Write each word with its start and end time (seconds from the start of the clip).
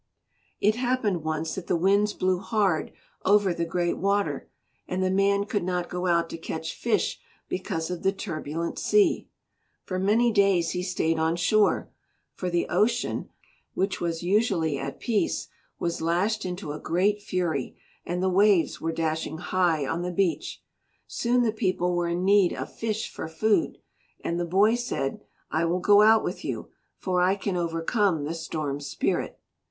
It 0.59 0.73
happened 0.77 1.23
once 1.23 1.53
that 1.53 1.67
the 1.67 1.75
winds 1.75 2.15
blew 2.15 2.39
hard 2.39 2.91
over 3.23 3.53
the 3.53 3.65
Great 3.65 3.99
Water 3.99 4.49
and 4.87 5.03
the 5.03 5.11
man 5.11 5.45
could 5.45 5.63
not 5.63 5.89
go 5.91 6.07
out 6.07 6.27
to 6.31 6.39
catch 6.39 6.73
fish 6.73 7.19
because 7.47 7.91
of 7.91 8.01
the 8.01 8.11
turbulent 8.11 8.79
sea. 8.79 9.29
For 9.83 9.99
many 9.99 10.31
days 10.31 10.71
he 10.71 10.81
stayed 10.81 11.19
on 11.19 11.35
shore, 11.35 11.91
for 12.33 12.49
the 12.49 12.65
ocean, 12.67 13.29
which 13.75 14.01
was 14.01 14.23
usually 14.23 14.79
at 14.79 14.99
peace, 14.99 15.49
was 15.77 16.01
lashed 16.01 16.47
into 16.47 16.71
a 16.71 16.79
great 16.79 17.21
fury 17.21 17.77
and 18.03 18.23
the 18.23 18.27
waves 18.27 18.81
were 18.81 18.91
dashing 18.91 19.37
high 19.37 19.85
on 19.85 20.01
the 20.01 20.11
beach. 20.11 20.63
Soon 21.05 21.43
the 21.43 21.51
people 21.53 21.93
were 21.95 22.07
in 22.07 22.25
need 22.25 22.53
of 22.53 22.75
fish 22.75 23.07
for 23.07 23.27
food. 23.27 23.77
And 24.23 24.39
the 24.39 24.45
boy 24.45 24.73
said, 24.73 25.21
"I 25.51 25.65
will 25.65 25.79
go 25.79 26.01
out 26.01 26.23
with 26.23 26.43
you, 26.43 26.69
for 26.97 27.21
I 27.21 27.35
can 27.35 27.55
overcome 27.55 28.23
the 28.23 28.33
Storm 28.33 28.79
Spirit." 28.79 29.39